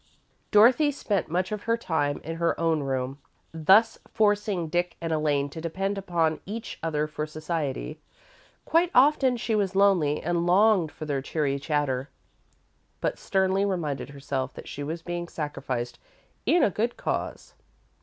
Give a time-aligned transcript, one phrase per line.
[0.49, 3.19] Dorothy spent much of her time in her own room,
[3.53, 7.99] thus forcing Dick and Elaine to depend upon each other for society.
[8.65, 12.09] Quite often she was lonely, and longed for their cheery chatter,
[12.99, 15.99] but sternly reminded herself that she was being sacrificed
[16.47, 17.53] in a good cause.